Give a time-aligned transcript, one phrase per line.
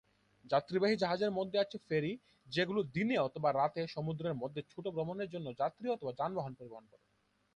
[0.45, 2.11] যাত্রীবাহী জাহাজের মধ্যে আছে ফেরি,
[2.47, 7.03] যেগুলো দিনে অথবা রাতে সমুদ্রের মধ্যে ছোট ভ্রমণের জন্য যাত্রী অথবা যানবাহন পরিবহন করে।